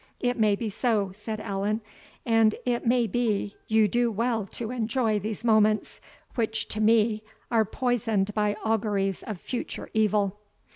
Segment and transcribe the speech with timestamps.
[0.19, 1.79] "It may be so," said Allan;
[2.25, 6.01] "and, it may be, you do well to enjoy these moments,
[6.33, 10.39] which to me are poisoned by auguries of future evil.